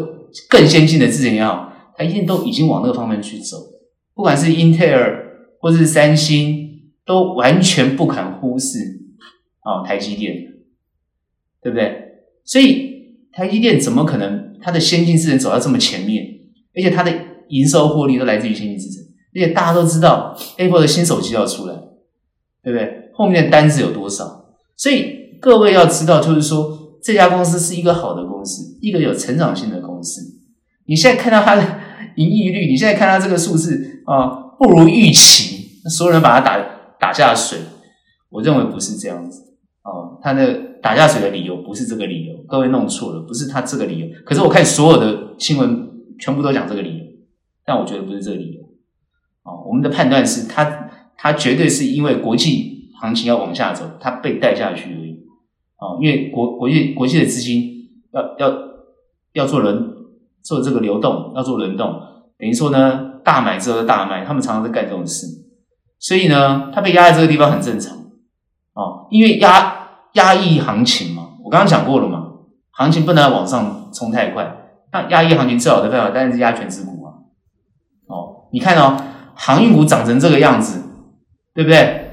[0.48, 3.58] 更先进的制程也好，它一定都已经往那个方面去走。
[4.14, 5.26] 不管是英特尔
[5.60, 8.78] 或者是三星，都完全不敢忽视
[9.60, 10.34] 啊、哦、台积电，
[11.62, 11.94] 对不对？
[12.46, 16.24] 所以台积电怎么可能它的先进制程走到这么前面？
[16.74, 17.12] 而且它的
[17.50, 21.74] 营收获利都来自于先进制程，而且大家都知道 Apple 的新手机要出来，
[22.64, 23.10] 对不对？
[23.12, 24.46] 后面的单子有多少？
[24.78, 25.25] 所以。
[25.40, 30.20] 各位要知道，就是说这家公司是一个好的公司，一个有成长性的公司。
[30.86, 31.62] 你现在看到它的
[32.16, 34.28] 盈利率，你现在看到这个数字啊，
[34.58, 36.58] 不如预期，所有人把它打
[36.98, 37.58] 打下水。
[38.28, 39.40] 我认为不是这样子
[39.82, 44.06] 哦，他的打下水的理由不是这个理由，各位弄错了，不是他这个理由。
[44.24, 47.04] 可是我看所有的新闻全部都讲这个理由，
[47.64, 48.62] 但我觉得不是这个理由。
[49.44, 55.16] 哦，我们的判断是他，他绝对是因为国际行情要往下走，他被带下去而已。
[55.78, 58.58] 哦，因为国国际国际的资金要要
[59.34, 59.92] 要做轮
[60.42, 62.00] 做这个流动，要做轮动，
[62.38, 65.26] 等于说呢，大买之后大卖，他们常常在干这种事，
[65.98, 67.94] 所以呢，他被压在这个地方很正常。
[68.72, 72.32] 哦，因为压压抑行情嘛，我刚刚讲过了嘛，
[72.70, 74.56] 行情不能往上冲太快，
[74.92, 77.12] 那压抑行情最好的办法当然是压权值股啊。
[78.06, 78.96] 哦，你看哦，
[79.34, 80.82] 航运股涨成这个样子，
[81.52, 82.12] 对不对？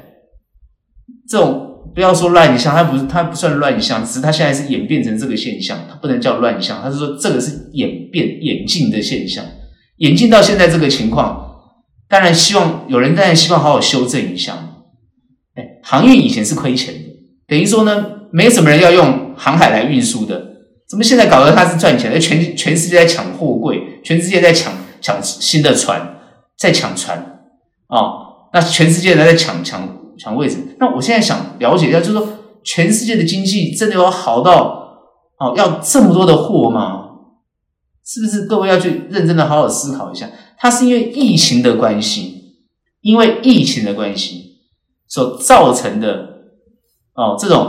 [1.29, 1.61] 这种。
[1.93, 9.45] 不要说乱象，它不是，它不算乱象，只是它现在是演变成这个现象，它不能叫乱象，它是说这个是演变演进的现象，
[9.97, 11.45] 演进到现在这个情况，
[12.09, 14.53] 当然希望有人当然希望好好修正一下。
[15.55, 16.99] 哎，航运以前是亏钱的，
[17.47, 20.41] 等于说呢，没什么人要用航海来运输的，
[20.89, 22.19] 怎么现在搞得它是赚钱的？
[22.19, 26.17] 全全世界在抢货柜，全世界在抢抢新的船，
[26.57, 27.17] 在抢船
[27.87, 28.13] 啊、哦，
[28.51, 30.02] 那全世界人在抢抢。
[30.17, 32.27] 抢位置，那我现在想了解一下，就是说，
[32.63, 34.99] 全世界的经济真的有好到
[35.39, 37.09] 哦，要这么多的货吗？
[38.05, 40.29] 是不是各位要去认真的好好思考一下？
[40.57, 42.57] 它是因为疫情的关系，
[43.01, 44.59] 因为疫情的关系
[45.07, 46.29] 所造成的
[47.15, 47.59] 哦，这种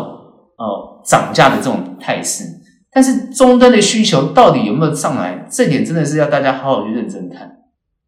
[0.56, 2.44] 哦涨价的这种态势。
[2.90, 5.46] 但是终端的需求到底有没有上来？
[5.50, 7.58] 这点真的是要大家好好去认真看，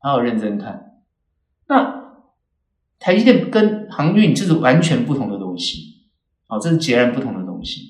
[0.01, 0.93] 好好认真看。
[1.69, 2.06] 那。
[3.07, 6.09] 台积电跟航运就是完全不同的东西，
[6.49, 7.83] 好，这是截然不同的东西，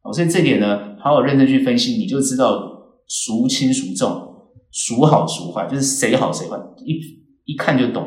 [0.00, 2.72] 好，所以这点呢，好好认真去分析，你就知道
[3.06, 4.08] 孰轻孰重，
[4.72, 6.98] 孰好孰坏，就是谁好谁坏，一
[7.44, 8.04] 一看就懂，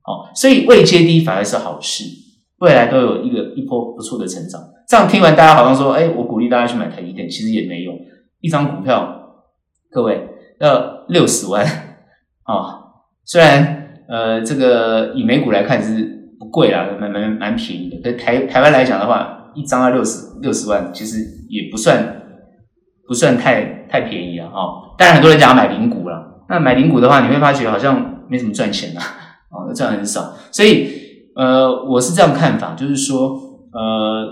[0.00, 2.04] 好，所以位阶低反而是好事，
[2.60, 4.62] 未来都有一个一波不错的成长。
[4.88, 7.94] 这样听完，大家好像说，哎，我鼓励大家去买台积电，其实也没用，
[8.40, 9.44] 一张股票，
[9.90, 10.30] 各位
[10.60, 11.62] 要六十万
[12.44, 12.80] 啊，
[13.26, 13.83] 虽然。
[14.06, 17.98] 呃，这个以美股来看是不贵啦，蛮蛮蛮便宜的。
[18.02, 21.16] 在台台湾来讲的话，一张要六十六十万，其实
[21.48, 22.20] 也不算
[23.08, 24.50] 不算太太便宜啊。
[24.52, 29.00] 哦，当然很多人讲要买零股啦，那买零股的话，你会发觉好像没什么赚钱呐，
[29.50, 30.34] 哦，赚很少。
[30.52, 30.90] 所以
[31.34, 33.30] 呃，我是这样看法，就是说
[33.72, 34.26] 呃，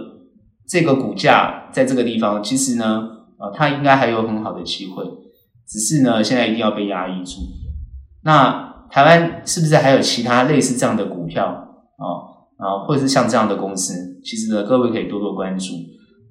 [0.69, 3.09] 这个股价在这个地方，其实呢，
[3.39, 5.03] 呃，它应该还有很好的机会，
[5.67, 7.41] 只是呢，现在一定要被压抑住。
[8.25, 8.72] 那。
[8.93, 12.05] 台湾是不是还有其他类似这样的股票啊？
[12.59, 13.95] 啊，或者是像这样的公司？
[14.23, 15.75] 其实呢，各位可以多多关注。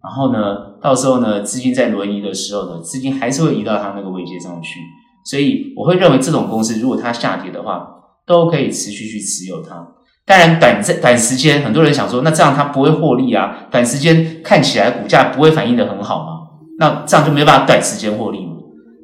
[0.04, 0.40] 然后呢，
[0.80, 4.80] 到时候呢，资金在轮移的时候呢，资金还是会移到它那个位阶上去。
[5.26, 7.88] 所以我会认为这种公司，如果它下跌的话，
[8.28, 9.88] 都可以持续去持有它。
[10.24, 13.66] 当然短，短短时间，很多人想说，那这样它不会获利啊？
[13.72, 16.48] 短时间看起来股价不会反应得很好吗？
[16.78, 18.54] 那这样就没办法短时间获利吗？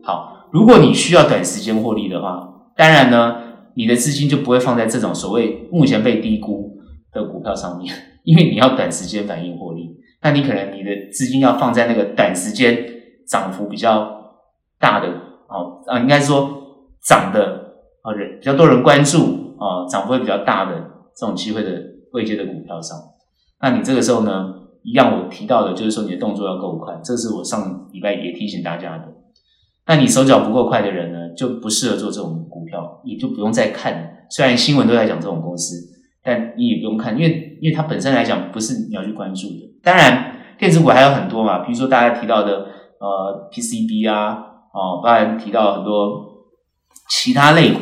[0.04, 2.48] 好，如果你需要短时间获利的话，
[2.78, 3.47] 当然呢。
[3.78, 6.76] 你的资金就不会放在这种所谓目前被低估
[7.14, 7.94] 的股票上面，
[8.26, 9.96] 因为你要短时间反应获利。
[10.24, 12.76] 那你可能你的资金要放在那个短时间
[13.28, 14.34] 涨幅比较
[14.80, 15.08] 大的
[15.48, 16.50] 哦啊，应该说
[17.08, 20.74] 涨的啊人比较多人关注啊，涨幅会比较大的
[21.16, 21.80] 这种机会的
[22.14, 22.98] 未接的股票上。
[23.62, 24.54] 那你这个时候呢，
[24.84, 29.06] 一样我提到的就是说你的动作要够快，这是我上礼拜也提醒大家的。
[29.88, 34.26] 那你手脚不够快的人呢，就不适合做这种股票，也就不用再看。
[34.30, 35.78] 虽然新闻都在讲这种公司，
[36.22, 39.80] 但你也不用看，因为因为它本身来讲不是你要去关注的。
[39.82, 42.68] 当然，电子股还有很多嘛，比如说大家提到的
[43.00, 44.34] 呃 PCB 啊，
[44.74, 46.26] 哦，当然提到很多
[47.10, 47.80] 其他类股，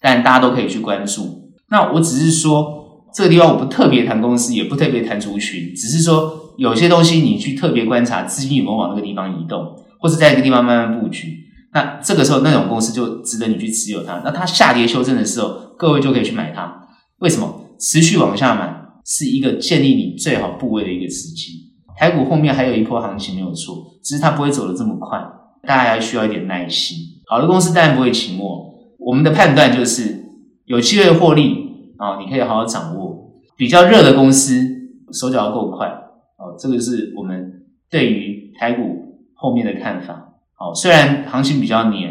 [0.00, 1.52] 但大家都可以去关注。
[1.68, 9.76] 那我只是说这个地方我不特别谈公司，也不特别谈族群，只是说有些东西你去特别观察资金有没有往那个地方移动。
[10.04, 11.34] 或是在一个地方慢慢布局，
[11.72, 14.20] 那这个时候那种公司就值得你去持有它。
[14.22, 16.88] 那它下跌修正的时候，各位就可以去买它。
[17.20, 17.62] 为什么？
[17.80, 21.72] 持续往下买是一个建立你最好部位的一个时机。
[21.96, 25.18] 台股后面还有一波行情没有错，只是它不会走得这么快，
[25.66, 26.98] 大家还需要一点耐心。
[27.26, 30.22] 好的公司当然不会期末，我们的判断就是
[30.66, 33.32] 有机会获利啊，你可以好好掌握。
[33.56, 34.62] 比较热的公司，
[35.10, 39.03] 手脚要够快哦，这个是我们对于台股。
[39.44, 42.10] 后面的看法，好，虽然行情比较黏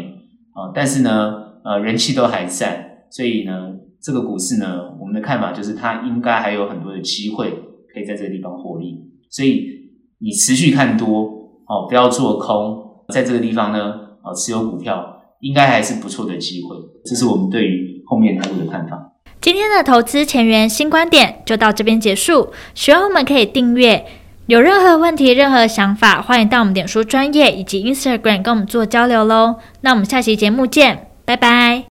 [0.52, 7.50] 啊，但是呢，呃，人气都还在，所以呢，这个股市呢，我们的看法就是它应该还有很多的机会
[7.92, 9.66] 可以在这个地方获利，所以
[10.20, 11.24] 你持续看多
[11.66, 19.10] 哦，不要做空，在这个地方呢，啊，持有股票应该还是不错的机会，这是我们对于后面台股的看法。
[19.40, 24.06] 今天的投资前沿新观点就到这边结束，喜欢我们可以订阅。
[24.46, 29.56] 有任何问题、任何想法，欢迎到我们脸书专业以及 Instagram 跟我们做交流喽。
[29.80, 31.82] 那我们下期节目见，拜拜。